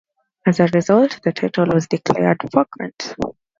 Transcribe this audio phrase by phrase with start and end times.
[0.47, 3.13] As a result, the title was declared vacant.